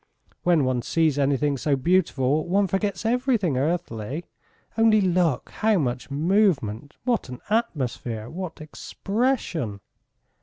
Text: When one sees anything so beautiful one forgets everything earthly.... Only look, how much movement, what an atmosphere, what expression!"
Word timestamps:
When 0.41 0.65
one 0.65 0.81
sees 0.81 1.19
anything 1.19 1.57
so 1.59 1.75
beautiful 1.75 2.47
one 2.47 2.65
forgets 2.65 3.05
everything 3.05 3.55
earthly.... 3.55 4.25
Only 4.75 4.99
look, 4.99 5.51
how 5.51 5.77
much 5.77 6.09
movement, 6.09 6.95
what 7.03 7.29
an 7.29 7.39
atmosphere, 7.51 8.27
what 8.27 8.59
expression!" 8.61 9.79